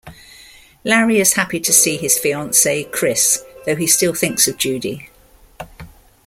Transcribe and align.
Larry 0.83 1.19
is 1.19 1.33
happy 1.33 1.59
to 1.59 1.71
see 1.71 1.95
his 1.95 2.17
fiancee, 2.17 2.85
Chris, 2.85 3.43
though 3.67 3.75
he 3.75 3.85
still 3.85 4.15
thinks 4.15 4.47
of 4.47 4.57
Judy. 4.57 5.11